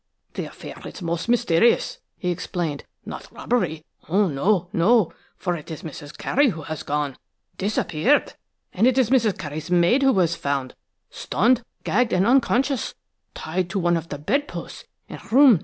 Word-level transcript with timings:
"The 0.33 0.45
affair 0.45 0.81
is 0.83 1.03
most 1.03 1.29
mysterious," 1.29 1.99
he 2.17 2.31
explained, 2.31 2.85
"not 3.05 3.31
robbery–oh, 3.31 4.29
no! 4.29 4.67
no!–for 4.73 5.55
it 5.55 5.69
is 5.69 5.83
Mrs. 5.83 6.17
Carey, 6.17 6.47
who 6.49 6.63
has 6.63 6.81
gone–disappeared! 6.81 8.33
And 8.73 8.87
it 8.87 8.97
is 8.97 9.11
Mrs. 9.11 9.37
Carey's 9.37 9.69
maid 9.69 10.01
who 10.01 10.11
was 10.13 10.35
found, 10.35 10.73
stunned, 11.11 11.61
gagged 11.83 12.13
and 12.13 12.25
unconscious, 12.25 12.95
tied 13.35 13.69
to 13.69 13.77
one 13.77 13.95
of 13.95 14.09
the 14.09 14.17
bedposts 14.17 14.85
in 15.07 15.19
room 15.29 15.53
No. 15.53 15.59